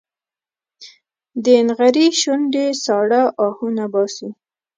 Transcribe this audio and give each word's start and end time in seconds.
د 1.43 1.45
نغري 1.67 2.07
شوندې 2.21 2.65
ساړه 2.83 3.23
اهونه 3.45 3.83
باسي 3.93 4.29